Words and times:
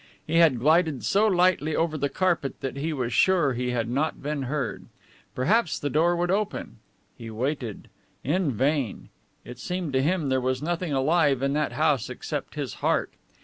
He 0.25 0.37
had 0.37 0.57
glided 0.57 1.05
so 1.05 1.27
lightly 1.27 1.75
over 1.75 1.95
the 1.95 2.09
carpet 2.09 2.61
that 2.61 2.75
he 2.75 2.91
was 2.91 3.13
sure 3.13 3.53
he 3.53 3.69
had 3.69 3.87
not 3.87 4.19
been 4.19 4.41
heard. 4.49 4.87
Perhaps 5.35 5.77
that 5.77 5.91
door 5.91 6.15
would 6.15 6.31
open. 6.31 6.77
He 7.15 7.29
waited. 7.29 7.87
In 8.23 8.51
vain. 8.51 9.09
It 9.45 9.59
seemed 9.59 9.93
to 9.93 10.01
him 10.01 10.29
there 10.29 10.41
was 10.41 10.59
nothing 10.63 10.91
alive 10.91 11.43
in 11.43 11.53
that 11.53 11.73
house 11.73 12.09
except 12.09 12.55
his 12.55 12.73
heart. 12.81 13.11